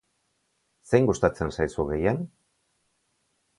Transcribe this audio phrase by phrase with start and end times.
[0.91, 2.25] Zein gustatzen zaizu gehien?